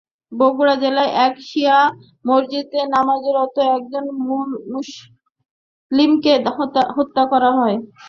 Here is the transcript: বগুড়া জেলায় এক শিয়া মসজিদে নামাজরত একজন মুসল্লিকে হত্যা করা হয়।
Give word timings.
বগুড়া 0.31 0.75
জেলায় 0.81 1.11
এক 1.25 1.33
শিয়া 1.47 1.77
মসজিদে 2.25 2.81
নামাজরত 2.95 3.55
একজন 3.75 4.05
মুসল্লিকে 4.71 6.33
হত্যা 6.97 7.23
করা 7.31 7.49
হয়। 7.57 7.77